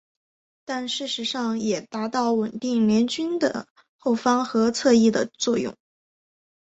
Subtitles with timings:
[0.65, 3.67] 但事实上也达到稳定联军的
[3.99, 5.77] 后方和侧翼的作用。